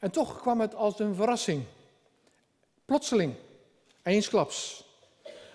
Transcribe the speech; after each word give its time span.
En 0.00 0.10
toch 0.10 0.40
kwam 0.40 0.60
het 0.60 0.74
als 0.74 0.98
een 0.98 1.14
verrassing. 1.14 1.64
Plotseling, 2.84 3.34
eensklaps. 4.02 4.84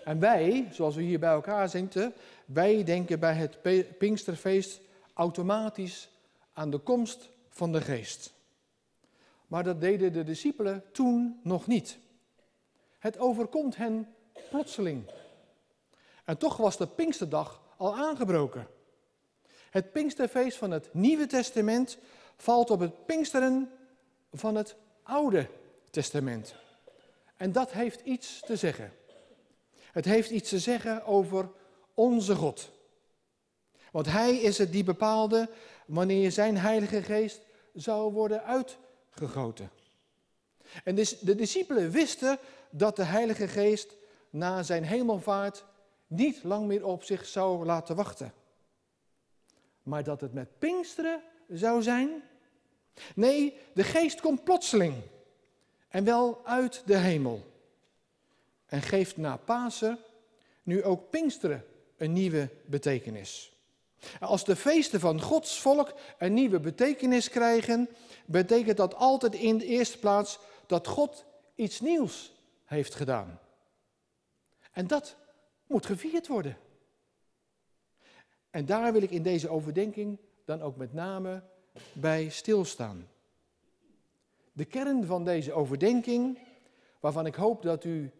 En 0.03 0.19
wij, 0.19 0.67
zoals 0.71 0.95
we 0.95 1.01
hier 1.01 1.19
bij 1.19 1.29
elkaar 1.29 1.69
zitten, 1.69 2.13
wij 2.45 2.83
denken 2.83 3.19
bij 3.19 3.33
het 3.33 3.61
Pinksterfeest 3.97 4.79
automatisch 5.13 6.09
aan 6.53 6.69
de 6.69 6.77
komst 6.77 7.29
van 7.49 7.71
de 7.71 7.81
geest. 7.81 8.33
Maar 9.47 9.63
dat 9.63 9.81
deden 9.81 10.13
de 10.13 10.23
discipelen 10.23 10.83
toen 10.91 11.39
nog 11.43 11.67
niet. 11.67 11.97
Het 12.99 13.19
overkomt 13.19 13.75
hen 13.75 14.15
plotseling. 14.49 15.03
En 16.23 16.37
toch 16.37 16.57
was 16.57 16.77
de 16.77 16.87
Pinksterdag 16.87 17.61
al 17.77 17.95
aangebroken. 17.95 18.67
Het 19.69 19.91
Pinksterfeest 19.91 20.57
van 20.57 20.71
het 20.71 20.89
Nieuwe 20.91 21.27
Testament 21.27 21.97
valt 22.37 22.69
op 22.69 22.79
het 22.79 23.05
Pinksteren 23.05 23.71
van 24.37 24.55
het 24.55 24.75
Oude 25.03 25.47
Testament. 25.89 26.55
En 27.37 27.51
dat 27.51 27.71
heeft 27.71 28.01
iets 28.01 28.39
te 28.39 28.55
zeggen. 28.55 28.93
Het 29.91 30.05
heeft 30.05 30.29
iets 30.29 30.49
te 30.49 30.59
zeggen 30.59 31.05
over 31.05 31.49
onze 31.93 32.35
God. 32.35 32.71
Want 33.91 34.05
Hij 34.05 34.35
is 34.35 34.57
het 34.57 34.71
die 34.71 34.83
bepaalde 34.83 35.49
wanneer 35.85 36.31
zijn 36.31 36.57
Heilige 36.57 37.03
Geest 37.03 37.41
zou 37.73 38.13
worden 38.13 38.43
uitgegoten. 38.43 39.69
En 40.83 40.95
de 40.95 41.35
discipelen 41.35 41.91
wisten 41.91 42.39
dat 42.69 42.95
de 42.95 43.03
Heilige 43.03 43.47
Geest 43.47 43.95
na 44.29 44.63
zijn 44.63 44.83
hemelvaart 44.83 45.65
niet 46.07 46.43
lang 46.43 46.67
meer 46.67 46.85
op 46.85 47.03
zich 47.03 47.25
zou 47.25 47.65
laten 47.65 47.95
wachten. 47.95 48.33
Maar 49.83 50.03
dat 50.03 50.21
het 50.21 50.33
met 50.33 50.59
Pinksteren 50.59 51.21
zou 51.47 51.81
zijn? 51.81 52.23
Nee, 53.15 53.57
de 53.73 53.83
Geest 53.83 54.21
komt 54.21 54.43
plotseling 54.43 54.95
en 55.87 56.03
wel 56.03 56.41
uit 56.45 56.83
de 56.85 56.97
hemel. 56.97 57.53
En 58.65 58.81
geeft 58.81 59.17
na 59.17 59.37
Pasen 59.37 59.99
nu 60.63 60.83
ook 60.83 61.09
Pinksteren 61.09 61.65
een 61.97 62.13
nieuwe 62.13 62.49
betekenis. 62.65 63.53
Als 64.19 64.45
de 64.45 64.55
feesten 64.55 64.99
van 64.99 65.21
Gods 65.21 65.59
volk 65.59 65.93
een 66.17 66.33
nieuwe 66.33 66.59
betekenis 66.59 67.29
krijgen, 67.29 67.89
betekent 68.25 68.77
dat 68.77 68.95
altijd 68.95 69.35
in 69.35 69.57
de 69.57 69.65
eerste 69.65 69.99
plaats 69.99 70.39
dat 70.67 70.87
God 70.87 71.25
iets 71.55 71.79
nieuws 71.79 72.33
heeft 72.65 72.95
gedaan. 72.95 73.39
En 74.71 74.87
dat 74.87 75.15
moet 75.67 75.85
gevierd 75.85 76.27
worden. 76.27 76.57
En 78.49 78.65
daar 78.65 78.93
wil 78.93 79.01
ik 79.01 79.11
in 79.11 79.23
deze 79.23 79.49
overdenking 79.49 80.19
dan 80.45 80.61
ook 80.61 80.75
met 80.75 80.93
name 80.93 81.43
bij 81.93 82.29
stilstaan. 82.29 83.07
De 84.51 84.65
kern 84.65 85.05
van 85.05 85.25
deze 85.25 85.53
overdenking, 85.53 86.39
waarvan 86.99 87.25
ik 87.25 87.35
hoop 87.35 87.61
dat 87.61 87.83
u, 87.83 88.11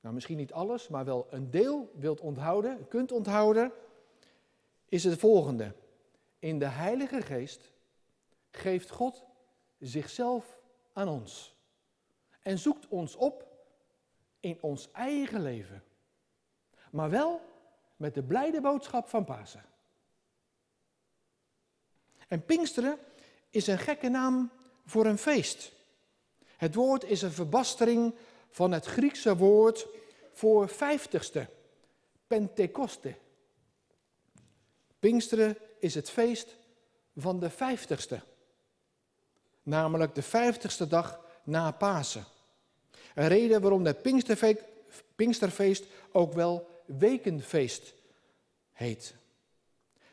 nou 0.00 0.14
misschien 0.14 0.36
niet 0.36 0.52
alles, 0.52 0.88
maar 0.88 1.04
wel 1.04 1.26
een 1.30 1.50
deel 1.50 1.90
wilt 1.94 2.20
onthouden, 2.20 2.88
kunt 2.88 3.12
onthouden, 3.12 3.72
is 4.88 5.04
het 5.04 5.18
volgende. 5.18 5.74
In 6.38 6.58
de 6.58 6.66
Heilige 6.66 7.22
Geest 7.22 7.72
geeft 8.50 8.90
God 8.90 9.24
zichzelf 9.78 10.58
aan 10.92 11.08
ons 11.08 11.54
en 12.42 12.58
zoekt 12.58 12.88
ons 12.88 13.16
op 13.16 13.46
in 14.40 14.58
ons 14.60 14.90
eigen 14.90 15.42
leven. 15.42 15.82
Maar 16.90 17.10
wel 17.10 17.40
met 17.96 18.14
de 18.14 18.22
blijde 18.22 18.60
boodschap 18.60 19.08
van 19.08 19.24
Pasen. 19.24 19.64
En 22.26 22.44
Pinksteren 22.44 22.98
is 23.50 23.66
een 23.66 23.78
gekke 23.78 24.08
naam 24.08 24.50
voor 24.86 25.06
een 25.06 25.18
feest. 25.18 25.72
Het 26.56 26.74
woord 26.74 27.04
is 27.04 27.22
een 27.22 27.32
verbastering 27.32 28.14
van 28.50 28.72
het 28.72 28.86
Griekse 28.86 29.36
woord 29.36 29.86
voor 30.32 30.68
vijftigste, 30.68 31.48
Pentecoste. 32.26 33.14
Pinksteren 34.98 35.56
is 35.78 35.94
het 35.94 36.10
feest 36.10 36.56
van 37.16 37.40
de 37.40 37.50
vijftigste, 37.50 38.20
namelijk 39.62 40.14
de 40.14 40.22
vijftigste 40.22 40.86
dag 40.86 41.20
na 41.44 41.70
Pasen. 41.70 42.24
Een 43.14 43.28
reden 43.28 43.60
waarom 43.60 43.84
het 43.84 44.02
Pinksterfeest 45.16 45.84
ook 46.12 46.32
wel 46.32 46.82
wekenfeest 46.84 47.94
heet. 48.72 49.14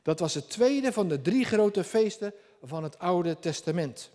Dat 0.03 0.19
was 0.19 0.33
het 0.33 0.49
tweede 0.49 0.93
van 0.93 1.07
de 1.07 1.21
drie 1.21 1.45
grote 1.45 1.83
feesten 1.83 2.33
van 2.61 2.83
het 2.83 2.99
Oude 2.99 3.39
Testament. 3.39 4.11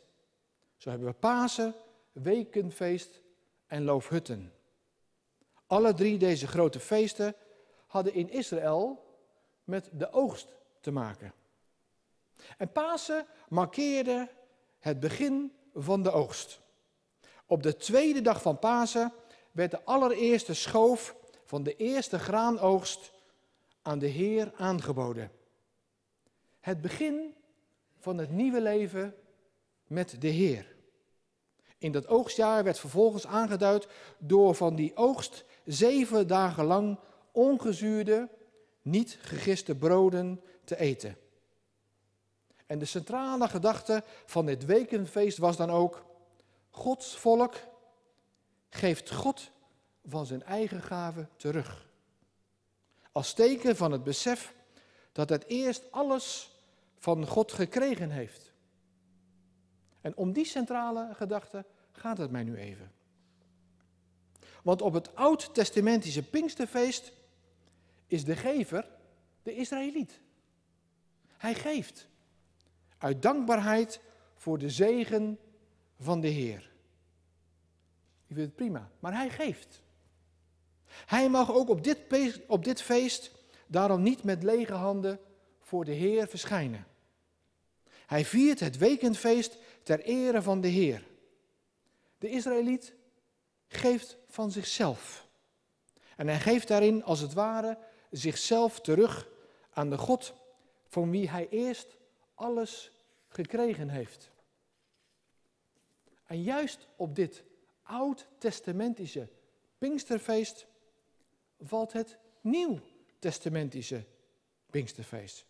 Zo 0.77 0.91
hebben 0.91 1.09
we 1.09 1.15
Pasen, 1.15 1.75
Wekenfeest 2.13 3.21
en 3.67 3.85
Loofhutten. 3.85 4.53
Alle 5.67 5.95
drie 5.95 6.19
deze 6.19 6.47
grote 6.47 6.81
feesten 6.81 7.35
hadden 7.87 8.15
in 8.15 8.31
Israël 8.31 9.05
met 9.65 9.89
de 9.93 10.13
oogst 10.13 10.49
te 10.81 10.91
maken. 10.91 11.33
En 12.57 12.73
Pasen 12.73 13.27
markeerde 13.49 14.29
het 14.79 15.01
begin 15.01 15.53
van 15.75 16.03
de 16.03 16.11
oogst. 16.11 16.61
Op 17.47 17.63
de 17.63 17.77
tweede 17.77 18.23
dag 18.23 18.43
van 18.43 18.59
Pasen 18.59 19.13
werd 19.53 19.71
de 19.71 19.85
allereerste 19.85 20.55
schoof 20.55 21.17
van 21.45 21.63
de 21.63 21.77
eerste 21.77 22.19
graanoogst 22.19 23.13
aan 23.83 23.99
de 23.99 24.07
Heer 24.07 24.53
aangeboden. 24.57 25.31
Het 26.61 26.81
begin 26.81 27.35
van 27.99 28.19
het 28.19 28.31
nieuwe 28.31 28.61
leven 28.61 29.15
met 29.87 30.21
de 30.21 30.29
Heer. 30.29 30.77
In 31.79 31.93
dat 31.93 32.07
oogstjaar 32.07 32.65
werd 32.65 32.79
vervolgens 32.79 33.27
aangeduid 33.27 33.89
door 34.19 34.55
van 34.55 34.75
die 34.75 34.97
oogst 34.97 35.45
zeven 35.65 36.27
dagen 36.27 36.65
lang 36.65 36.99
ongezuurde, 37.33 38.29
niet 38.83 39.19
gegiste 39.21 39.77
broden 39.77 40.43
te 40.65 40.77
eten. 40.77 41.17
En 42.67 42.79
de 42.79 42.85
centrale 42.85 43.49
gedachte 43.49 44.03
van 44.27 44.47
dit 44.47 44.65
wekenfeest 44.65 45.39
was 45.39 45.57
dan 45.57 45.71
ook: 45.71 46.05
Gods 46.71 47.17
volk 47.17 47.55
geeft 48.71 49.11
God 49.11 49.51
van 50.05 50.27
zijn 50.27 50.43
eigen 50.43 50.83
gave 50.83 51.29
terug. 51.37 51.89
Als 53.13 53.33
teken 53.33 53.77
van 53.77 53.93
het 53.93 54.05
besef 54.05 54.55
dat 55.19 55.29
het 55.29 55.47
eerst 55.47 55.93
alles 55.93 56.51
van 56.99 57.27
God 57.27 57.53
gekregen 57.53 58.11
heeft. 58.11 58.53
En 60.01 60.17
om 60.17 60.33
die 60.33 60.45
centrale 60.45 61.15
gedachte 61.15 61.65
gaat 61.93 62.19
het 62.19 62.31
mij 62.31 62.43
nu 62.43 62.57
even. 62.57 62.93
Want 64.63 64.83
op 64.83 64.93
het 64.93 65.15
oud-testamentische 65.15 66.23
Pinksterfeest 66.23 67.13
is 68.07 68.25
de 68.25 68.37
gever 68.37 68.89
de 69.43 69.55
Israëliet. 69.55 70.21
Hij 71.37 71.55
geeft 71.55 72.09
uit 72.99 73.23
dankbaarheid 73.23 74.01
voor 74.35 74.59
de 74.59 74.71
zegen 74.71 75.39
van 76.01 76.21
de 76.21 76.29
Heer. 76.29 76.71
Je 78.27 78.35
vindt 78.35 78.49
het 78.49 78.57
prima, 78.57 78.91
maar 78.99 79.13
hij 79.13 79.31
geeft. 79.31 79.83
Hij 80.87 81.29
mag 81.29 81.53
ook 81.53 81.69
op 81.69 81.85
dit, 81.85 82.01
op 82.47 82.65
dit 82.65 82.83
feest 82.83 83.37
daarom 83.69 84.03
niet 84.03 84.23
met 84.23 84.43
lege 84.43 84.73
handen 84.73 85.21
voor 85.61 85.85
de 85.85 85.93
Heer 85.93 86.29
verschijnen. 86.29 86.87
Hij 88.07 88.25
viert 88.25 88.61
het 88.61 88.77
weekendfeest 88.77 89.59
ter 89.83 90.01
ere 90.01 90.43
van 90.43 90.61
de 90.61 90.69
Heer. 90.69 91.03
De 92.19 92.31
Israëliet 92.31 92.95
geeft 93.69 94.17
van 94.29 94.51
zichzelf. 94.51 95.27
En 96.17 96.29
hij 96.29 96.41
geeft 96.41 96.69
daarin 96.69 97.05
als 97.05 97.21
het 97.21 97.33
ware 97.33 97.79
zichzelf 98.11 98.81
terug 98.81 99.29
aan 99.71 99.91
de 99.91 99.99
God 99.99 100.35
van 100.89 101.11
wie 101.11 101.31
hij 101.31 101.49
eerst 101.49 101.97
alles 102.35 102.93
gekregen 103.29 103.89
heeft. 103.89 104.31
En 106.27 106.43
juist 106.43 106.89
op 106.97 107.15
dit 107.15 107.45
oud-testamentische 107.83 109.29
Pinksterfeest 109.79 110.67
valt 111.61 111.93
het 111.93 112.19
nieuw-testamentische 113.19 114.05
Pinksterfeest. 114.71 115.45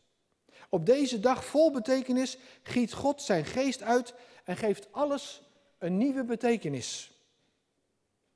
Op 0.68 0.86
deze 0.86 1.20
dag 1.20 1.44
vol 1.44 1.70
betekenis 1.70 2.38
giet 2.62 2.92
God 2.92 3.22
zijn 3.22 3.44
geest 3.44 3.82
uit 3.82 4.14
en 4.44 4.56
geeft 4.56 4.92
alles 4.92 5.42
een 5.78 5.96
nieuwe 5.96 6.24
betekenis. 6.24 7.10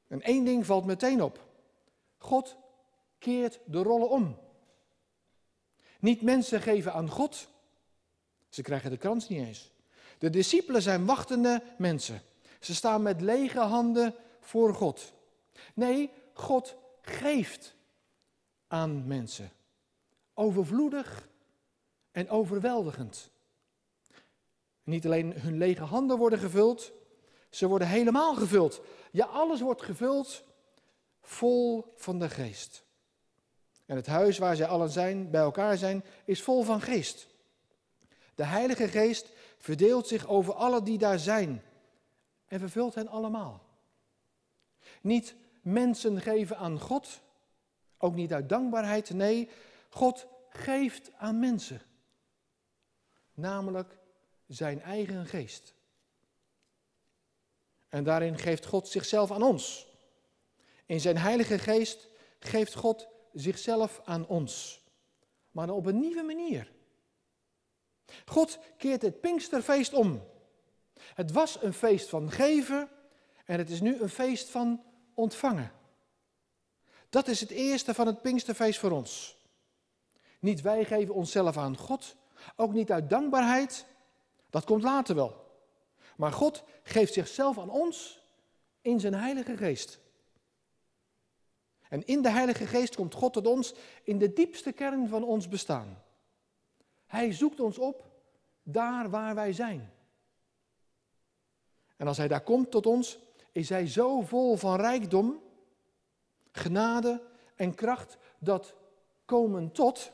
En 0.08 0.23
één 0.23 0.44
ding 0.44 0.67
valt 0.67 0.84
meteen 0.84 1.23
op. 1.23 1.46
God 2.19 2.56
keert 3.19 3.58
de 3.64 3.82
rollen 3.82 4.11
om. 4.11 4.38
Niet 6.00 6.23
mensen 6.23 6.61
geven 6.61 6.93
aan 6.93 7.11
God, 7.11 7.49
ze 8.49 8.62
krijgen 8.62 8.90
de 8.90 8.96
krans 8.96 9.28
niet 9.28 9.46
eens. 9.46 9.70
De 10.19 10.31
discipelen 10.31 10.82
zijn 10.82 11.06
wachtende 11.06 11.62
mensen. 11.78 12.23
Ze 12.61 12.75
staan 12.75 13.02
met 13.02 13.20
lege 13.20 13.61
handen 13.61 14.14
voor 14.40 14.75
God. 14.75 15.12
Nee, 15.75 16.11
God 16.32 16.76
geeft 17.02 17.75
aan 18.72 19.06
mensen. 19.06 19.50
Overvloedig 20.34 21.28
en 22.10 22.30
overweldigend. 22.30 23.30
Niet 24.82 25.04
alleen 25.04 25.32
hun 25.32 25.58
lege 25.58 25.82
handen 25.82 26.19
worden 26.19 26.38
gevuld, 26.38 26.92
Ze 27.50 27.66
worden 27.66 27.88
helemaal 27.88 28.34
gevuld. 28.34 28.80
Ja, 29.10 29.24
alles 29.24 29.60
wordt 29.60 29.82
gevuld 29.82 30.44
vol 31.20 31.92
van 31.96 32.19
de 32.19 32.28
geest. 32.28 32.84
En 33.86 33.96
het 33.96 34.06
huis 34.06 34.38
waar 34.38 34.56
zij 34.56 34.66
allen 34.66 34.90
zijn, 34.90 35.30
bij 35.30 35.40
elkaar 35.40 35.76
zijn, 35.76 36.04
is 36.25 36.42
vol 36.42 36.62
van 36.62 36.80
geest. 36.80 37.26
De 38.34 38.44
Heilige 38.44 38.88
Geest 38.88 39.32
verdeelt 39.58 40.06
zich 40.06 40.28
over 40.28 40.54
alle 40.54 40.82
die 40.82 40.98
daar 40.98 41.18
zijn 41.18 41.62
en 42.46 42.58
vervult 42.58 42.94
hen 42.94 43.08
allemaal. 43.08 43.62
Niet 45.00 45.34
mensen 45.62 46.20
geven 46.20 46.56
aan 46.56 46.80
God, 46.80 47.20
ook 48.02 48.14
niet 48.14 48.32
uit 48.32 48.49
dankbaarheid, 48.49 49.10
nee, 49.10 49.50
God 49.90 50.26
geeft 50.49 51.10
aan 51.16 51.38
mensen. 51.38 51.82
Namelijk 53.34 53.99
zijn 54.46 54.81
eigen 54.81 55.26
geest. 55.26 55.75
En 57.88 58.04
daarin 58.04 58.38
geeft 58.38 58.66
God 58.66 58.88
zichzelf 58.88 59.31
aan 59.31 59.43
ons. 59.43 59.87
In 60.87 61.00
zijn 61.00 61.19
Heilige 61.19 61.58
Geest 61.58 62.08
geeft 62.38 62.75
God 62.75 63.08
zichzelf 63.32 64.00
aan 64.04 64.26
ons. 64.26 64.82
Maar 65.50 65.70
op 65.70 65.87
een 65.87 66.00
nieuwe 66.00 66.22
manier. 66.22 66.72
God 68.25 68.58
keert 68.76 69.02
het 69.02 69.20
Pinksterfeest 69.20 69.93
om. 69.93 70.22
Het 71.14 71.32
was 71.32 71.62
een 71.62 71.72
feest 71.72 72.08
van 72.08 72.31
geven 72.31 72.88
en 73.44 73.58
het 73.58 73.70
is 73.70 73.81
nu 73.81 74.00
een 74.00 74.08
feest 74.08 74.49
van 74.49 74.84
ontvangen. 75.14 75.72
Dat 77.12 77.29
is 77.29 77.41
het 77.41 77.50
eerste 77.50 77.94
van 77.94 78.06
het 78.06 78.23
Pinksterfeest 78.23 78.79
voor 78.79 78.91
ons. 78.91 79.37
Niet 80.41 80.61
wij 80.61 80.85
geven 80.85 81.14
onszelf 81.14 81.56
aan 81.56 81.76
God, 81.76 82.17
ook 82.56 82.73
niet 82.73 82.93
uit 82.93 83.11
dankbaarheid, 83.11 83.87
dat 84.50 84.64
komt 84.64 84.82
later 84.82 85.14
wel. 85.14 85.61
Maar 86.17 86.32
God 86.32 86.62
geeft 86.82 87.12
zichzelf 87.12 87.59
aan 87.59 87.70
ons 87.70 88.23
in 88.81 89.00
zijn 89.00 89.14
Heilige 89.14 89.56
Geest. 89.56 89.99
En 91.88 92.06
in 92.06 92.23
de 92.23 92.31
Heilige 92.31 92.67
Geest 92.67 92.94
komt 92.94 93.14
God 93.14 93.32
tot 93.32 93.47
ons 93.47 93.75
in 94.03 94.19
de 94.19 94.32
diepste 94.32 94.73
kern 94.73 95.09
van 95.09 95.25
ons 95.25 95.49
bestaan. 95.49 96.03
Hij 97.06 97.32
zoekt 97.32 97.61
ons 97.61 97.79
op 97.79 98.05
daar 98.62 99.11
waar 99.11 99.35
wij 99.35 99.53
zijn. 99.53 99.93
En 101.97 102.06
als 102.06 102.17
Hij 102.17 102.29
daar 102.29 102.43
komt 102.43 102.70
tot 102.70 102.87
ons, 102.87 103.19
is 103.50 103.69
Hij 103.69 103.88
zo 103.88 104.20
vol 104.20 104.56
van 104.56 104.76
rijkdom, 104.81 105.41
genade 106.52 107.22
en 107.56 107.75
kracht 107.75 108.16
dat 108.38 108.75
komen 109.25 109.72
tot 109.72 110.12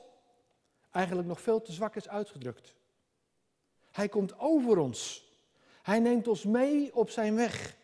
eigenlijk 0.90 1.28
nog 1.28 1.40
veel 1.40 1.62
te 1.62 1.72
zwak 1.72 1.96
is 1.96 2.08
uitgedrukt. 2.08 2.74
Hij 3.90 4.08
komt 4.08 4.38
over 4.38 4.78
ons. 4.78 5.26
Hij 5.82 5.98
neemt 5.98 6.28
ons 6.28 6.44
mee 6.44 6.94
op 6.94 7.10
zijn 7.10 7.34
weg. 7.34 7.76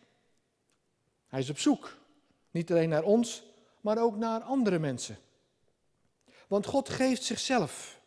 Hij 1.27 1.39
is 1.39 1.49
op 1.49 1.59
zoek, 1.59 1.97
niet 2.51 2.71
alleen 2.71 2.89
naar 2.89 3.03
ons, 3.03 3.43
maar 3.81 3.97
ook 3.97 4.15
naar 4.15 4.41
andere 4.41 4.79
mensen. 4.79 5.17
Want 6.47 6.65
God 6.65 6.89
geeft 6.89 7.23
zichzelf, 7.23 7.99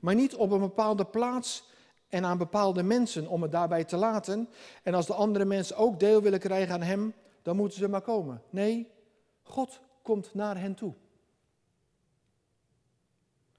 maar 0.00 0.14
niet 0.14 0.34
op 0.34 0.50
een 0.50 0.60
bepaalde 0.60 1.04
plaats 1.04 1.70
en 2.08 2.24
aan 2.24 2.38
bepaalde 2.38 2.82
mensen 2.82 3.28
om 3.28 3.42
het 3.42 3.52
daarbij 3.52 3.84
te 3.84 3.96
laten. 3.96 4.48
En 4.82 4.94
als 4.94 5.06
de 5.06 5.14
andere 5.14 5.44
mensen 5.44 5.76
ook 5.76 6.00
deel 6.00 6.22
willen 6.22 6.38
krijgen 6.38 6.74
aan 6.74 6.82
Hem, 6.82 7.14
dan 7.42 7.56
moeten 7.56 7.78
ze 7.78 7.88
maar 7.88 8.00
komen. 8.00 8.42
Nee, 8.50 8.90
God 9.42 9.80
komt 10.02 10.34
naar 10.34 10.58
hen 10.60 10.74
toe. 10.74 10.94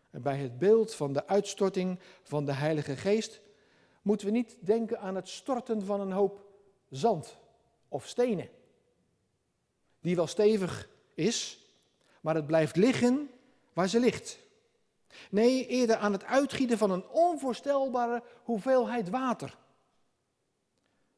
En 0.09 0.21
bij 0.21 0.37
het 0.37 0.57
beeld 0.57 0.93
van 0.93 1.13
de 1.13 1.27
uitstorting 1.27 1.99
van 2.23 2.45
de 2.45 2.53
Heilige 2.53 2.97
Geest 2.97 3.41
moeten 4.01 4.27
we 4.27 4.33
niet 4.33 4.57
denken 4.59 4.99
aan 4.99 5.15
het 5.15 5.29
storten 5.29 5.85
van 5.85 6.01
een 6.01 6.11
hoop 6.11 6.45
zand 6.89 7.37
of 7.87 8.07
stenen, 8.07 8.49
die 9.99 10.15
wel 10.15 10.27
stevig 10.27 10.89
is, 11.13 11.65
maar 12.21 12.35
het 12.35 12.47
blijft 12.47 12.75
liggen 12.75 13.29
waar 13.73 13.87
ze 13.87 13.99
ligt. 13.99 14.39
Nee, 15.29 15.67
eerder 15.67 15.95
aan 15.95 16.11
het 16.11 16.23
uitgieten 16.23 16.77
van 16.77 16.91
een 16.91 17.07
onvoorstelbare 17.07 18.23
hoeveelheid 18.43 19.09
water, 19.09 19.57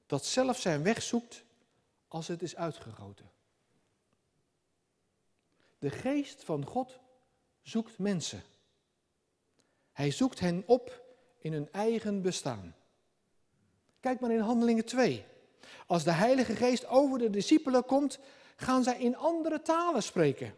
dat 0.06 0.26
zelf 0.26 0.60
zijn 0.60 0.84
weg 0.84 1.02
zoekt 1.02 1.44
als 2.08 2.28
het 2.28 2.42
is 2.42 2.56
uitgegoten. 2.56 3.35
De 5.80 5.90
geest 5.90 6.44
van 6.44 6.66
God 6.66 7.00
zoekt 7.62 7.98
mensen. 7.98 8.44
Hij 9.92 10.12
zoekt 10.12 10.40
hen 10.40 10.64
op 10.66 11.04
in 11.40 11.54
hun 11.54 11.72
eigen 11.72 12.22
bestaan. 12.22 12.76
Kijk 14.00 14.20
maar 14.20 14.32
in 14.32 14.40
Handelingen 14.40 14.86
2. 14.86 15.26
Als 15.88 16.04
de 16.04 16.12
Heilige 16.12 16.56
Geest 16.56 16.88
over 16.88 17.20
de 17.20 17.30
discipelen 17.30 17.86
komt, 17.86 18.20
gaan 18.56 18.84
zij 18.84 19.00
in 19.00 19.18
andere 19.18 19.62
talen 19.62 20.04
spreken. 20.04 20.54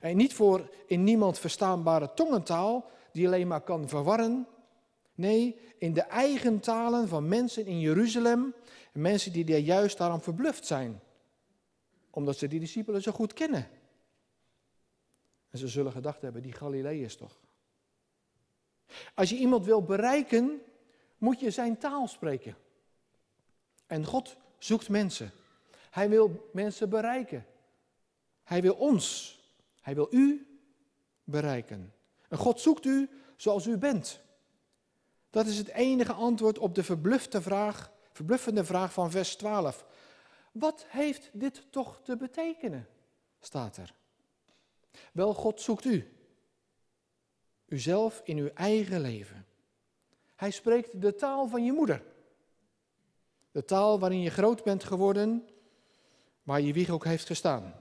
En 0.00 0.16
niet 0.16 0.34
voor 0.34 0.70
in 0.86 1.04
niemand 1.04 1.38
verstaanbare 1.38 2.14
tongentaal, 2.14 2.90
die 3.12 3.26
alleen 3.26 3.46
maar 3.46 3.60
kan 3.60 3.88
verwarren. 3.88 4.46
Nee, 5.14 5.58
in 5.78 5.92
de 5.92 6.02
eigen 6.02 6.60
talen 6.60 7.08
van 7.08 7.28
mensen 7.28 7.66
in 7.66 7.80
Jeruzalem. 7.80 8.54
Mensen 8.92 9.32
die 9.32 9.44
daar 9.44 9.58
juist 9.58 9.98
daarom 9.98 10.20
verbluft 10.20 10.66
zijn. 10.66 11.00
Omdat 12.10 12.36
ze 12.36 12.48
die 12.48 12.60
discipelen 12.60 13.02
zo 13.02 13.12
goed 13.12 13.32
kennen. 13.32 13.68
En 15.54 15.60
ze 15.60 15.68
zullen 15.68 15.92
gedacht 15.92 16.22
hebben, 16.22 16.42
die 16.42 16.52
Galileërs 16.52 17.16
toch. 17.16 17.38
Als 19.14 19.30
je 19.30 19.36
iemand 19.36 19.64
wil 19.64 19.82
bereiken, 19.82 20.62
moet 21.18 21.40
je 21.40 21.50
zijn 21.50 21.78
taal 21.78 22.08
spreken. 22.08 22.56
En 23.86 24.04
God 24.04 24.36
zoekt 24.58 24.88
mensen. 24.88 25.32
Hij 25.90 26.08
wil 26.08 26.50
mensen 26.52 26.88
bereiken. 26.88 27.46
Hij 28.44 28.62
wil 28.62 28.74
ons, 28.74 29.38
hij 29.80 29.94
wil 29.94 30.08
u 30.10 30.46
bereiken. 31.24 31.94
En 32.28 32.38
God 32.38 32.60
zoekt 32.60 32.84
u 32.84 33.08
zoals 33.36 33.66
u 33.66 33.78
bent. 33.78 34.20
Dat 35.30 35.46
is 35.46 35.58
het 35.58 35.68
enige 35.68 36.12
antwoord 36.12 36.58
op 36.58 36.74
de 36.74 36.82
verblufte 36.82 37.42
vraag, 37.42 37.92
verbluffende 38.12 38.64
vraag 38.64 38.92
van 38.92 39.10
vers 39.10 39.36
12. 39.36 39.84
Wat 40.52 40.86
heeft 40.88 41.30
dit 41.32 41.66
toch 41.70 42.00
te 42.02 42.16
betekenen? 42.16 42.88
staat 43.40 43.76
er. 43.76 43.94
Wel, 45.12 45.34
God 45.34 45.60
zoekt 45.60 45.84
u. 45.84 46.12
Uzelf 47.66 48.20
in 48.24 48.38
uw 48.38 48.50
eigen 48.54 49.00
leven. 49.00 49.46
Hij 50.34 50.50
spreekt 50.50 51.00
de 51.00 51.14
taal 51.14 51.48
van 51.48 51.64
je 51.64 51.72
moeder. 51.72 52.02
De 53.50 53.64
taal 53.64 53.98
waarin 53.98 54.20
je 54.20 54.30
groot 54.30 54.64
bent 54.64 54.84
geworden, 54.84 55.48
waar 56.42 56.60
je 56.60 56.72
wieg 56.72 56.90
ook 56.90 57.04
heeft 57.04 57.26
gestaan. 57.26 57.74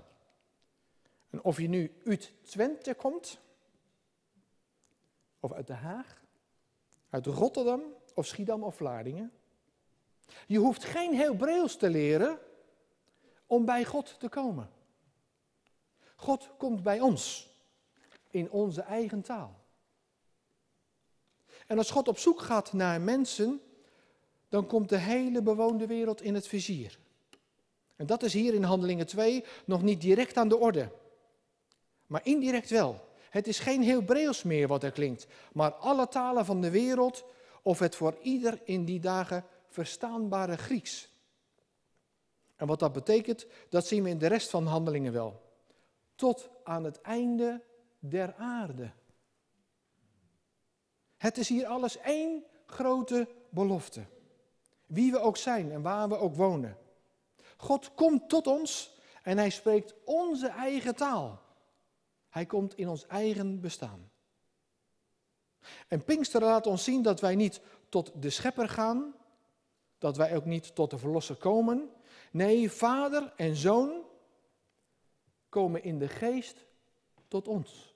En 1.29 1.43
of 1.43 1.57
je 1.57 1.67
nu 1.67 1.91
uit 2.05 2.33
Twente 2.41 2.93
komt, 2.93 3.39
of 5.39 5.53
uit 5.53 5.67
Den 5.67 5.77
Haag, 5.77 6.21
uit 7.09 7.25
Rotterdam, 7.25 7.81
of 8.13 8.25
Schiedam 8.25 8.63
of 8.63 8.75
Vlaardingen. 8.75 9.31
Je 10.47 10.57
hoeft 10.57 10.83
geen 10.83 11.15
Hebreeuws 11.15 11.77
te 11.77 11.89
leren 11.89 12.39
om 13.47 13.65
bij 13.65 13.85
God 13.85 14.19
te 14.19 14.29
komen. 14.29 14.69
God 16.23 16.49
komt 16.57 16.83
bij 16.83 16.99
ons 16.99 17.49
in 18.29 18.51
onze 18.51 18.81
eigen 18.81 19.21
taal. 19.21 19.59
En 21.67 21.77
als 21.77 21.91
God 21.91 22.07
op 22.07 22.17
zoek 22.17 22.41
gaat 22.41 22.73
naar 22.73 23.01
mensen, 23.01 23.61
dan 24.49 24.67
komt 24.67 24.89
de 24.89 24.97
hele 24.97 25.41
bewoonde 25.41 25.87
wereld 25.87 26.21
in 26.21 26.33
het 26.33 26.47
vizier. 26.47 26.99
En 27.95 28.05
dat 28.05 28.23
is 28.23 28.33
hier 28.33 28.53
in 28.53 28.63
Handelingen 28.63 29.05
2 29.05 29.43
nog 29.65 29.81
niet 29.81 30.01
direct 30.01 30.37
aan 30.37 30.47
de 30.47 30.57
orde. 30.57 30.91
Maar 32.07 32.25
indirect 32.25 32.69
wel. 32.69 33.07
Het 33.29 33.47
is 33.47 33.59
geen 33.59 33.83
Hebreeuws 33.83 34.43
meer 34.43 34.67
wat 34.67 34.83
er 34.83 34.91
klinkt, 34.91 35.27
maar 35.53 35.71
alle 35.71 36.07
talen 36.07 36.45
van 36.45 36.61
de 36.61 36.69
wereld, 36.69 37.25
of 37.61 37.79
het 37.79 37.95
voor 37.95 38.17
ieder 38.21 38.59
in 38.63 38.85
die 38.85 38.99
dagen 38.99 39.45
verstaanbare 39.67 40.57
Grieks. 40.57 41.09
En 42.55 42.67
wat 42.67 42.79
dat 42.79 42.93
betekent, 42.93 43.45
dat 43.69 43.87
zien 43.87 44.03
we 44.03 44.09
in 44.09 44.17
de 44.17 44.27
rest 44.27 44.49
van 44.49 44.65
Handelingen 44.65 45.13
wel. 45.13 45.42
Tot 46.23 46.49
aan 46.63 46.83
het 46.83 47.01
einde 47.01 47.63
der 47.99 48.35
aarde. 48.35 48.91
Het 51.17 51.37
is 51.37 51.49
hier 51.49 51.65
alles 51.65 51.97
één 51.97 52.43
grote 52.65 53.27
belofte. 53.49 54.05
Wie 54.85 55.11
we 55.11 55.19
ook 55.19 55.37
zijn 55.37 55.71
en 55.71 55.81
waar 55.81 56.09
we 56.09 56.17
ook 56.17 56.35
wonen. 56.35 56.77
God 57.57 57.93
komt 57.93 58.29
tot 58.29 58.47
ons 58.47 58.97
en 59.23 59.37
hij 59.37 59.49
spreekt 59.49 59.93
onze 60.05 60.47
eigen 60.47 60.95
taal. 60.95 61.41
Hij 62.29 62.45
komt 62.45 62.77
in 62.77 62.89
ons 62.89 63.07
eigen 63.07 63.59
bestaan. 63.59 64.11
En 65.87 66.03
Pinksteren 66.03 66.47
laat 66.47 66.67
ons 66.67 66.83
zien 66.83 67.01
dat 67.01 67.19
wij 67.19 67.35
niet 67.35 67.61
tot 67.89 68.11
de 68.21 68.29
schepper 68.29 68.69
gaan, 68.69 69.15
dat 69.97 70.17
wij 70.17 70.35
ook 70.35 70.45
niet 70.45 70.75
tot 70.75 70.89
de 70.89 70.97
verlosser 70.97 71.35
komen. 71.35 71.89
Nee, 72.31 72.71
vader 72.71 73.33
en 73.35 73.55
zoon 73.55 74.02
komen 75.53 75.83
in 75.83 76.00
de 76.00 76.07
geest 76.07 76.65
tot 77.27 77.48
ons. 77.48 77.95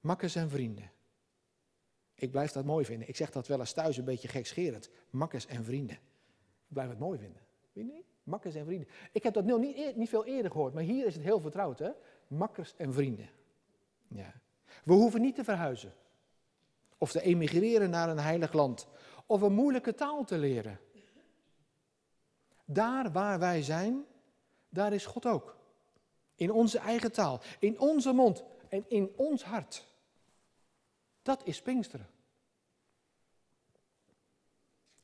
Makkers 0.00 0.34
en 0.34 0.50
vrienden. 0.50 0.90
Ik 2.14 2.30
blijf 2.30 2.52
dat 2.52 2.64
mooi 2.64 2.84
vinden. 2.84 3.08
Ik 3.08 3.16
zeg 3.16 3.30
dat 3.30 3.46
wel 3.46 3.60
eens 3.60 3.72
thuis 3.72 3.96
een 3.96 4.04
beetje 4.04 4.28
gekscherend. 4.28 4.90
Makkers 5.10 5.46
en 5.46 5.64
vrienden. 5.64 5.98
blijf 6.68 6.88
het 6.88 6.98
mooi 6.98 7.18
vinden. 7.18 7.42
Weet 7.72 7.86
je 7.86 7.92
niet? 7.92 8.04
Makkers 8.22 8.54
en 8.54 8.64
vrienden. 8.64 8.88
Ik 9.12 9.22
heb 9.22 9.34
dat 9.34 9.44
niet, 9.44 9.96
niet 9.96 10.08
veel 10.08 10.24
eerder 10.24 10.50
gehoord, 10.50 10.74
maar 10.74 10.82
hier 10.82 11.06
is 11.06 11.14
het 11.14 11.22
heel 11.22 11.40
vertrouwd. 11.40 11.78
Hè? 11.78 11.90
Makkers 12.26 12.74
en 12.76 12.92
vrienden. 12.92 13.28
Ja. 14.08 14.34
We 14.84 14.92
hoeven 14.92 15.20
niet 15.20 15.34
te 15.34 15.44
verhuizen. 15.44 15.92
Of 16.98 17.10
te 17.10 17.20
emigreren 17.20 17.90
naar 17.90 18.08
een 18.08 18.18
heilig 18.18 18.52
land. 18.52 18.88
Of 19.26 19.40
een 19.40 19.54
moeilijke 19.54 19.94
taal 19.94 20.24
te 20.24 20.38
leren. 20.38 20.80
Daar 22.64 23.12
waar 23.12 23.38
wij 23.38 23.62
zijn, 23.62 24.04
daar 24.74 24.92
is 24.92 25.06
God 25.06 25.26
ook. 25.26 25.56
In 26.34 26.52
onze 26.52 26.78
eigen 26.78 27.12
taal, 27.12 27.40
in 27.58 27.80
onze 27.80 28.12
mond 28.12 28.44
en 28.68 28.84
in 28.88 29.12
ons 29.16 29.44
hart. 29.44 29.86
Dat 31.22 31.40
is 31.44 31.62
Pinksteren. 31.62 32.06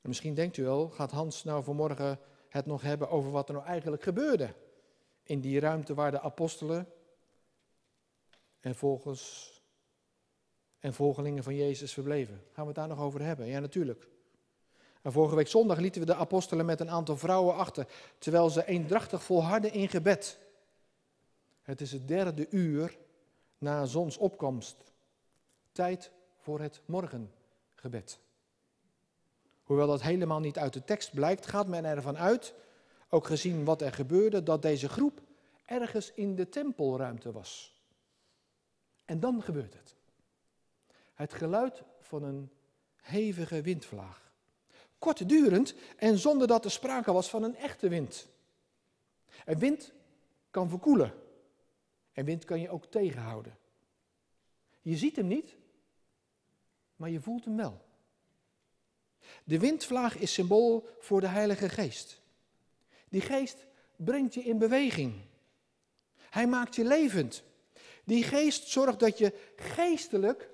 En 0.00 0.08
misschien 0.08 0.34
denkt 0.34 0.56
u 0.56 0.64
wel, 0.64 0.88
gaat 0.88 1.10
Hans 1.10 1.44
nou 1.44 1.64
vanmorgen 1.64 2.18
het 2.48 2.66
nog 2.66 2.82
hebben 2.82 3.10
over 3.10 3.30
wat 3.30 3.48
er 3.48 3.54
nou 3.54 3.66
eigenlijk 3.66 4.02
gebeurde 4.02 4.54
in 5.22 5.40
die 5.40 5.60
ruimte 5.60 5.94
waar 5.94 6.10
de 6.10 6.20
apostelen 6.20 6.88
en 8.60 8.74
volgens 8.74 9.54
en 10.78 10.94
volgelingen 10.94 11.42
van 11.42 11.54
Jezus 11.54 11.92
verbleven. 11.92 12.42
Gaan 12.52 12.62
we 12.62 12.70
het 12.70 12.74
daar 12.74 12.88
nog 12.88 13.00
over 13.00 13.22
hebben? 13.22 13.46
Ja, 13.46 13.60
natuurlijk. 13.60 14.08
En 15.02 15.12
vorige 15.12 15.34
week 15.34 15.48
zondag 15.48 15.78
lieten 15.78 16.00
we 16.00 16.06
de 16.06 16.14
apostelen 16.14 16.66
met 16.66 16.80
een 16.80 16.90
aantal 16.90 17.16
vrouwen 17.16 17.54
achter, 17.54 17.86
terwijl 18.18 18.50
ze 18.50 18.66
eendrachtig 18.66 19.22
volharden 19.22 19.72
in 19.72 19.88
gebed. 19.88 20.38
Het 21.62 21.80
is 21.80 21.92
het 21.92 22.08
derde 22.08 22.46
uur 22.50 22.98
na 23.58 23.84
zonsopkomst. 23.84 24.76
Tijd 25.72 26.10
voor 26.36 26.60
het 26.60 26.82
morgengebed. 26.84 28.18
Hoewel 29.62 29.86
dat 29.86 30.02
helemaal 30.02 30.40
niet 30.40 30.58
uit 30.58 30.72
de 30.72 30.84
tekst 30.84 31.14
blijkt, 31.14 31.46
gaat 31.46 31.66
men 31.66 31.84
ervan 31.84 32.18
uit, 32.18 32.54
ook 33.08 33.26
gezien 33.26 33.64
wat 33.64 33.82
er 33.82 33.92
gebeurde, 33.92 34.42
dat 34.42 34.62
deze 34.62 34.88
groep 34.88 35.20
ergens 35.64 36.12
in 36.12 36.34
de 36.34 36.48
tempelruimte 36.48 37.32
was. 37.32 37.80
En 39.04 39.20
dan 39.20 39.42
gebeurt 39.42 39.74
het. 39.74 39.96
Het 41.14 41.34
geluid 41.34 41.82
van 42.00 42.22
een 42.22 42.50
hevige 42.96 43.62
windvlaag. 43.62 44.29
Kortdurend 45.00 45.74
en 45.96 46.18
zonder 46.18 46.46
dat 46.46 46.64
er 46.64 46.70
sprake 46.70 47.12
was 47.12 47.30
van 47.30 47.42
een 47.42 47.56
echte 47.56 47.88
wind. 47.88 48.28
En 49.44 49.58
wind 49.58 49.92
kan 50.50 50.68
verkoelen. 50.68 51.14
En 52.12 52.24
wind 52.24 52.44
kan 52.44 52.60
je 52.60 52.70
ook 52.70 52.84
tegenhouden. 52.86 53.58
Je 54.82 54.96
ziet 54.96 55.16
hem 55.16 55.26
niet, 55.26 55.56
maar 56.96 57.10
je 57.10 57.20
voelt 57.20 57.44
hem 57.44 57.56
wel. 57.56 57.84
De 59.44 59.58
windvlaag 59.58 60.16
is 60.16 60.32
symbool 60.32 60.88
voor 60.98 61.20
de 61.20 61.26
Heilige 61.26 61.68
Geest. 61.68 62.20
Die 63.08 63.20
geest 63.20 63.66
brengt 63.96 64.34
je 64.34 64.42
in 64.42 64.58
beweging. 64.58 65.14
Hij 66.16 66.46
maakt 66.46 66.74
je 66.74 66.84
levend. 66.84 67.42
Die 68.04 68.24
geest 68.24 68.68
zorgt 68.68 69.00
dat 69.00 69.18
je 69.18 69.52
geestelijk 69.56 70.50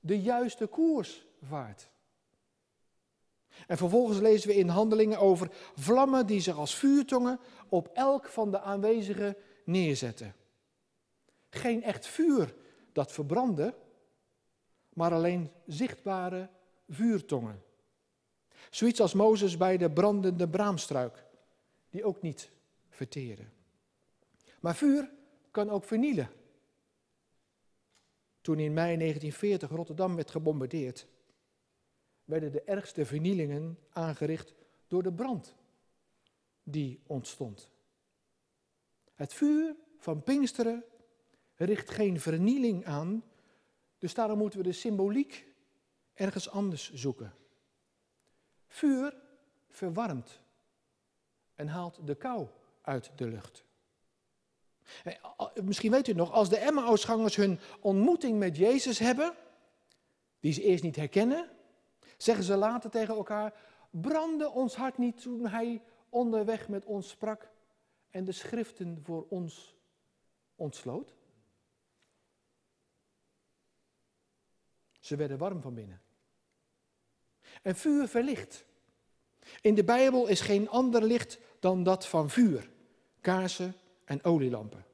de 0.00 0.20
juiste 0.20 0.66
koers 0.66 1.26
vaart. 1.42 1.88
En 3.66 3.76
vervolgens 3.76 4.18
lezen 4.18 4.48
we 4.48 4.54
in 4.54 4.68
handelingen 4.68 5.18
over 5.18 5.48
vlammen 5.74 6.26
die 6.26 6.40
zich 6.40 6.56
als 6.56 6.74
vuurtongen 6.74 7.40
op 7.68 7.90
elk 7.94 8.26
van 8.28 8.50
de 8.50 8.60
aanwezigen 8.60 9.36
neerzetten. 9.64 10.34
Geen 11.50 11.82
echt 11.82 12.06
vuur 12.06 12.54
dat 12.92 13.12
verbrandde, 13.12 13.74
maar 14.92 15.12
alleen 15.12 15.50
zichtbare 15.66 16.48
vuurtongen. 16.88 17.62
Zoiets 18.70 19.00
als 19.00 19.14
Mozes 19.14 19.56
bij 19.56 19.76
de 19.76 19.90
brandende 19.90 20.48
braamstruik, 20.48 21.24
die 21.90 22.04
ook 22.04 22.22
niet 22.22 22.50
verteren. 22.88 23.52
Maar 24.60 24.76
vuur 24.76 25.10
kan 25.50 25.70
ook 25.70 25.84
vernielen. 25.84 26.30
Toen 28.40 28.58
in 28.58 28.72
mei 28.72 28.96
1940 28.96 29.70
Rotterdam 29.70 30.14
werd 30.14 30.30
gebombardeerd, 30.30 31.06
werden 32.26 32.52
de 32.52 32.62
ergste 32.62 33.06
vernielingen 33.06 33.78
aangericht 33.90 34.54
door 34.86 35.02
de 35.02 35.12
brand 35.12 35.54
die 36.62 37.00
ontstond. 37.06 37.70
Het 39.14 39.34
vuur 39.34 39.76
van 39.98 40.22
Pinksteren 40.22 40.84
richt 41.54 41.90
geen 41.90 42.20
vernieling 42.20 42.84
aan, 42.84 43.24
dus 43.98 44.14
daarom 44.14 44.38
moeten 44.38 44.58
we 44.58 44.64
de 44.64 44.72
symboliek 44.72 45.46
ergens 46.14 46.50
anders 46.50 46.92
zoeken. 46.92 47.34
Vuur 48.66 49.16
verwarmt 49.68 50.40
en 51.54 51.68
haalt 51.68 52.06
de 52.06 52.14
kou 52.14 52.46
uit 52.82 53.10
de 53.16 53.26
lucht. 53.26 53.64
Eh, 55.04 55.14
misschien 55.62 55.90
weet 55.90 56.08
u 56.08 56.12
nog, 56.12 56.32
als 56.32 56.48
de 56.48 56.58
Emmausgangers 56.58 57.36
hun 57.36 57.60
ontmoeting 57.80 58.38
met 58.38 58.56
Jezus 58.56 58.98
hebben, 58.98 59.34
die 60.40 60.52
ze 60.52 60.62
eerst 60.62 60.82
niet 60.82 60.96
herkennen, 60.96 61.55
zeggen 62.16 62.44
ze 62.44 62.56
later 62.56 62.90
tegen 62.90 63.14
elkaar, 63.14 63.54
brandde 63.90 64.50
ons 64.50 64.76
hart 64.76 64.98
niet 64.98 65.22
toen 65.22 65.46
hij 65.46 65.82
onderweg 66.08 66.68
met 66.68 66.84
ons 66.84 67.08
sprak 67.08 67.50
en 68.10 68.24
de 68.24 68.32
schriften 68.32 69.00
voor 69.02 69.26
ons 69.28 69.76
ontsloot? 70.54 71.14
Ze 75.00 75.16
werden 75.16 75.38
warm 75.38 75.60
van 75.60 75.74
binnen. 75.74 76.00
En 77.62 77.76
vuur 77.76 78.08
verlicht. 78.08 78.64
In 79.60 79.74
de 79.74 79.84
Bijbel 79.84 80.26
is 80.26 80.40
geen 80.40 80.68
ander 80.68 81.02
licht 81.02 81.38
dan 81.60 81.82
dat 81.82 82.06
van 82.06 82.30
vuur, 82.30 82.70
kaarsen 83.20 83.74
en 84.04 84.24
olielampen. 84.24 84.84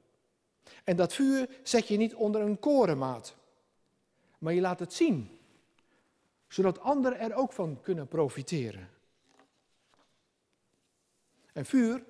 En 0.84 0.96
dat 0.96 1.12
vuur 1.12 1.48
zet 1.62 1.88
je 1.88 1.96
niet 1.96 2.14
onder 2.14 2.40
een 2.40 2.58
korenmaat, 2.58 3.36
maar 4.38 4.52
je 4.52 4.60
laat 4.60 4.78
het 4.78 4.92
zien, 4.92 5.38
zodat 6.52 6.80
anderen 6.80 7.18
er 7.18 7.34
ook 7.34 7.52
van 7.52 7.80
kunnen 7.80 8.08
profiteren. 8.08 8.88
En 11.52 11.66
vuur 11.66 12.04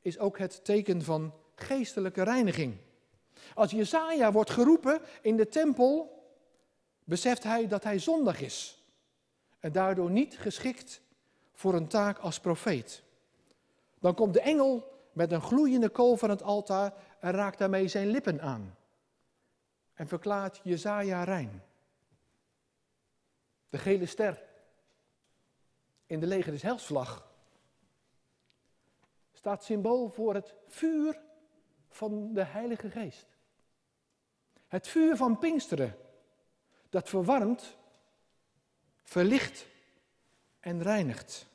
is 0.00 0.18
ook 0.18 0.38
het 0.38 0.64
teken 0.64 1.02
van 1.02 1.34
geestelijke 1.54 2.22
reiniging. 2.22 2.76
Als 3.54 3.70
Jesaja 3.70 4.32
wordt 4.32 4.50
geroepen 4.50 5.00
in 5.22 5.36
de 5.36 5.48
tempel, 5.48 6.22
beseft 7.04 7.42
hij 7.42 7.68
dat 7.68 7.84
hij 7.84 7.98
zondig 7.98 8.40
is 8.40 8.84
en 9.58 9.72
daardoor 9.72 10.10
niet 10.10 10.38
geschikt 10.38 11.00
voor 11.52 11.74
een 11.74 11.88
taak 11.88 12.18
als 12.18 12.40
profeet. 12.40 13.02
Dan 13.98 14.14
komt 14.14 14.34
de 14.34 14.40
engel 14.40 14.98
met 15.12 15.32
een 15.32 15.42
gloeiende 15.42 15.88
kool 15.88 16.16
van 16.16 16.30
het 16.30 16.42
altaar 16.42 16.94
en 17.20 17.32
raakt 17.32 17.58
daarmee 17.58 17.88
zijn 17.88 18.08
lippen 18.08 18.40
aan. 18.40 18.76
En 19.94 20.08
verklaart 20.08 20.60
Jezaja 20.62 21.24
rein. 21.24 21.69
De 23.70 23.78
gele 23.78 24.06
ster 24.06 24.42
in 26.06 26.20
de 26.20 26.26
leger 26.26 26.52
des 26.52 26.62
helsvlag 26.62 27.32
staat 29.32 29.64
symbool 29.64 30.08
voor 30.08 30.34
het 30.34 30.54
vuur 30.68 31.20
van 31.88 32.32
de 32.32 32.44
Heilige 32.44 32.90
Geest. 32.90 33.26
Het 34.68 34.88
vuur 34.88 35.16
van 35.16 35.38
Pinksteren, 35.38 35.96
dat 36.88 37.08
verwarmt, 37.08 37.76
verlicht 39.02 39.66
en 40.60 40.82
reinigt. 40.82 41.46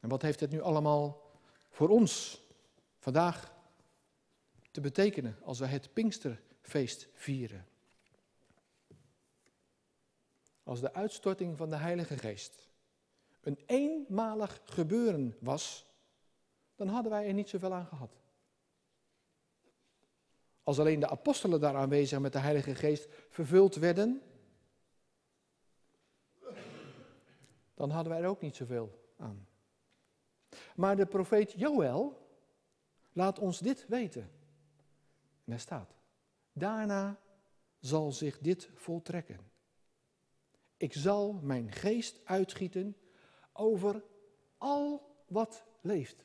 En 0.00 0.08
wat 0.08 0.22
heeft 0.22 0.40
het 0.40 0.50
nu 0.50 0.60
allemaal 0.60 1.30
voor 1.70 1.88
ons 1.88 2.42
vandaag 2.98 3.52
te 4.70 4.80
betekenen 4.80 5.38
als 5.42 5.58
we 5.58 5.66
het 5.66 5.92
Pinksterfeest 5.92 7.08
vieren? 7.14 7.71
Als 10.62 10.80
de 10.80 10.92
uitstorting 10.92 11.56
van 11.56 11.70
de 11.70 11.76
Heilige 11.76 12.18
Geest 12.18 12.70
een 13.40 13.58
eenmalig 13.66 14.60
gebeuren 14.64 15.36
was, 15.40 15.86
dan 16.74 16.88
hadden 16.88 17.12
wij 17.12 17.26
er 17.26 17.32
niet 17.32 17.48
zoveel 17.48 17.74
aan 17.74 17.86
gehad. 17.86 18.16
Als 20.62 20.78
alleen 20.78 21.00
de 21.00 21.08
apostelen 21.08 21.60
daar 21.60 21.76
aanwezig 21.76 22.18
met 22.18 22.32
de 22.32 22.38
Heilige 22.38 22.74
Geest 22.74 23.08
vervuld 23.28 23.74
werden, 23.74 24.22
dan 27.74 27.90
hadden 27.90 28.12
wij 28.12 28.22
er 28.22 28.28
ook 28.28 28.40
niet 28.40 28.56
zoveel 28.56 29.12
aan. 29.16 29.46
Maar 30.76 30.96
de 30.96 31.06
profeet 31.06 31.52
Joël 31.52 32.28
laat 33.12 33.38
ons 33.38 33.58
dit 33.58 33.86
weten. 33.88 34.30
En 35.44 35.52
er 35.52 35.60
staat, 35.60 35.94
daarna 36.52 37.20
zal 37.80 38.12
zich 38.12 38.38
dit 38.38 38.70
voltrekken. 38.74 39.51
Ik 40.82 40.92
zal 40.92 41.32
mijn 41.42 41.72
geest 41.72 42.20
uitgieten 42.24 42.96
over 43.52 44.02
al 44.58 45.14
wat 45.26 45.64
leeft. 45.80 46.24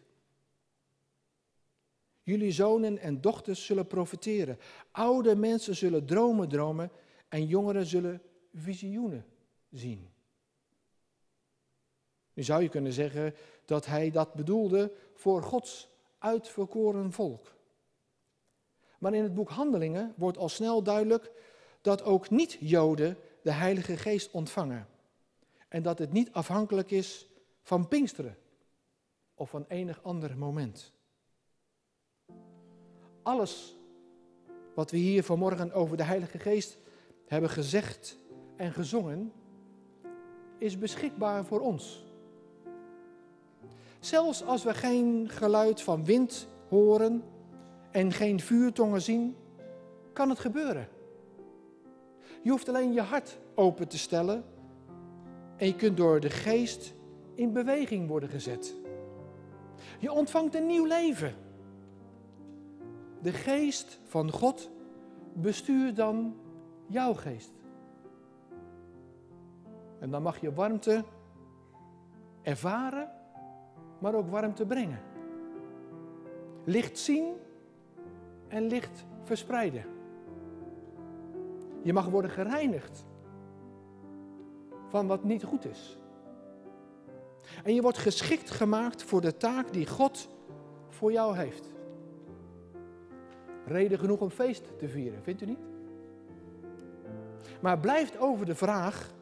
Jullie 2.23 2.51
zonen 2.51 2.97
en 2.97 3.21
dochters 3.21 3.65
zullen 3.65 3.87
profiteren. 3.87 4.59
Oude 4.91 5.35
mensen 5.35 5.75
zullen 5.75 6.05
dromen 6.05 6.49
dromen 6.49 6.91
en 7.29 7.45
jongeren 7.45 7.85
zullen 7.85 8.21
visioenen 8.53 9.25
zien. 9.69 10.09
Nu 12.33 12.43
zou 12.43 12.61
je 12.61 12.69
kunnen 12.69 12.93
zeggen 12.93 13.35
dat 13.65 13.85
hij 13.85 14.11
dat 14.11 14.33
bedoelde 14.33 14.93
voor 15.13 15.43
Gods 15.43 15.89
uitverkoren 16.17 17.11
volk. 17.11 17.55
Maar 18.99 19.13
in 19.13 19.23
het 19.23 19.33
boek 19.33 19.49
Handelingen 19.49 20.13
wordt 20.15 20.37
al 20.37 20.49
snel 20.49 20.83
duidelijk 20.83 21.31
dat 21.81 22.03
ook 22.03 22.29
niet-Joden 22.29 23.17
de 23.41 23.51
Heilige 23.51 23.98
Geest 23.98 24.32
ontvangen. 24.32 24.88
En 25.67 25.84
dat 25.84 26.00
het 26.00 26.12
niet 26.12 26.32
afhankelijk 26.32 26.91
is 26.91 27.27
van 27.62 27.88
Pinksteren 27.88 28.38
of 29.36 29.50
van 29.50 29.65
enig 29.67 30.03
ander 30.03 30.38
moment. 30.38 30.94
Alles 33.24 33.75
wat 34.74 34.91
we 34.91 34.98
hier 34.98 35.24
vanmorgen 35.24 35.72
over 35.72 35.98
de 35.98 36.03
Heilige 36.03 36.39
Geest 36.39 36.77
hebben 37.27 37.50
gezegd 37.50 38.17
en 38.56 38.74
gezongen, 38.74 39.32
is 40.58 40.77
beschikbaar 40.77 41.46
voor 41.46 41.60
ons. 41.60 42.06
Zelfs 44.00 44.44
als 44.44 44.63
we 44.63 44.74
geen 44.74 45.29
geluid 45.29 45.82
van 45.82 46.06
wind 46.06 46.48
horen 46.70 47.24
en 47.91 48.12
geen 48.12 48.39
vuurtongen 48.39 49.01
zien, 49.01 49.36
kan 50.13 50.29
het 50.29 50.39
gebeuren. 50.39 50.88
Je 52.41 52.50
hoeft 52.50 52.70
alleen 52.70 52.94
je 52.94 53.01
hart 53.01 53.38
open 53.56 53.88
te 53.88 53.98
stellen 53.98 54.44
en 55.58 55.67
je 55.67 55.75
kunt 55.75 55.98
door 55.98 56.20
de 56.20 56.29
geest 56.29 56.94
in 57.36 57.53
beweging 57.53 58.08
worden 58.08 58.29
gezet. 58.29 58.75
Je 60.00 60.12
ontvangt 60.12 60.56
een 60.56 60.65
nieuw 60.65 60.86
leven. 60.86 61.36
De 63.22 63.32
geest 63.32 64.00
van 64.03 64.32
God 64.32 64.70
bestuurt 65.34 65.96
dan 65.96 66.36
jouw 66.88 67.13
geest. 67.13 67.51
En 70.00 70.10
dan 70.10 70.22
mag 70.22 70.41
je 70.41 70.53
warmte 70.53 71.03
ervaren, 72.41 73.12
maar 74.00 74.15
ook 74.15 74.29
warmte 74.29 74.65
brengen. 74.65 75.00
Licht 76.63 76.98
zien 76.98 77.34
en 78.48 78.63
licht 78.63 79.06
verspreiden. 79.24 79.96
Je 81.81 81.93
mag 81.93 82.05
worden 82.05 82.31
gereinigd 82.31 83.05
van 84.88 85.07
wat 85.07 85.24
niet 85.24 85.43
goed 85.43 85.65
is. 85.65 85.98
En 87.63 87.74
je 87.74 87.81
wordt 87.81 87.98
geschikt 87.98 88.50
gemaakt 88.50 89.03
voor 89.03 89.22
de 89.22 89.38
taak 89.38 89.74
die 89.74 89.88
God 89.88 90.29
voor 90.89 91.12
jou 91.12 91.38
heeft. 91.38 91.69
Reden 93.65 94.00
genoeg 94.00 94.19
om 94.19 94.29
feest 94.29 94.77
te 94.77 94.88
vieren, 94.88 95.24
vindt 95.24 95.41
u 95.41 95.46
niet? 95.46 95.60
Maar 97.62 97.79
blijft 97.79 98.17
over 98.17 98.46
de 98.46 98.55
vraag: 98.55 99.13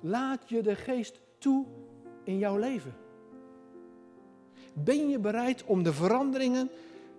laat 0.00 0.48
je 0.48 0.62
de 0.62 0.74
geest 0.74 1.20
toe 1.38 1.64
in 2.24 2.38
jouw 2.38 2.56
leven? 2.56 2.94
Ben 4.72 5.08
je 5.08 5.18
bereid 5.18 5.64
om 5.64 5.82
de 5.82 5.92
veranderingen 5.92 6.70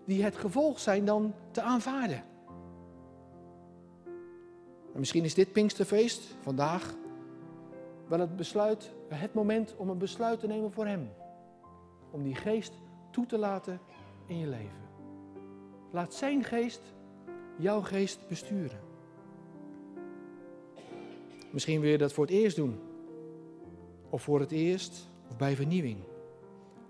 die 0.06 0.24
het 0.24 0.36
gevolg 0.36 0.80
zijn 0.80 1.06
dan 1.06 1.34
te 1.52 1.62
aanvaarden? 1.62 2.24
En 4.94 5.00
misschien 5.00 5.24
is 5.24 5.34
dit 5.34 5.52
Pinksterfeest 5.52 6.36
vandaag 6.42 6.96
wel 8.08 8.20
het 8.20 8.36
besluit, 8.36 8.92
het 9.08 9.34
moment 9.34 9.76
om 9.78 9.90
een 9.90 9.98
besluit 9.98 10.40
te 10.40 10.48
nemen 10.48 10.72
voor 10.72 10.86
Hem. 10.86 11.10
Om 12.12 12.24
die 12.24 12.36
geest 12.36 12.74
toe 13.12 13.26
te 13.26 13.38
laten 13.38 13.80
in 14.26 14.38
je 14.38 14.48
leven. 14.48 14.82
Laat 15.92 16.14
Zijn 16.14 16.44
geest 16.44 16.82
jouw 17.58 17.82
geest 17.82 18.28
besturen. 18.28 18.80
Misschien 21.52 21.82
wil 21.82 21.90
je 21.90 21.98
dat 21.98 22.14
voor 22.14 22.26
het 22.26 22.34
eerst 22.34 22.56
doen. 22.56 22.80
Of 24.10 24.22
voor 24.22 24.40
het 24.40 24.52
eerst, 24.52 25.10
of 25.30 25.38
bij 25.38 25.56
vernieuwing. 25.56 25.98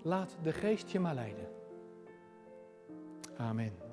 Laat 0.02 0.38
de 0.44 0.52
geest 0.52 0.90
je 0.90 1.00
maar 1.00 1.16
leiden. 1.16 1.48
Amen. 3.38 3.91